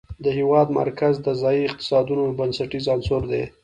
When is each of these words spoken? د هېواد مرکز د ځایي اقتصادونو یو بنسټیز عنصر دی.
د 0.23 0.25
هېواد 0.37 0.67
مرکز 0.79 1.13
د 1.21 1.27
ځایي 1.41 1.61
اقتصادونو 1.65 2.21
یو 2.27 2.37
بنسټیز 2.39 2.85
عنصر 2.93 3.21
دی. 3.31 3.43